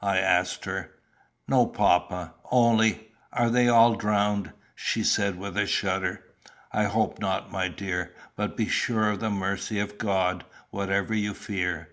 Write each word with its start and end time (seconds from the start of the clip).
I 0.00 0.16
asked 0.20 0.64
her. 0.64 0.90
"No, 1.46 1.66
papa; 1.66 2.32
only 2.50 3.10
are 3.30 3.50
they 3.50 3.68
all 3.68 3.94
drowned?" 3.94 4.54
she 4.74 5.04
said 5.04 5.36
with 5.38 5.54
a 5.58 5.66
shudder. 5.66 6.24
"I 6.72 6.84
hope 6.84 7.20
not, 7.20 7.52
my 7.52 7.68
dear; 7.68 8.14
but 8.34 8.56
be 8.56 8.68
sure 8.70 9.10
of 9.10 9.20
the 9.20 9.28
mercy 9.28 9.78
of 9.80 9.98
God, 9.98 10.46
whatever 10.70 11.12
you 11.12 11.34
fear. 11.34 11.90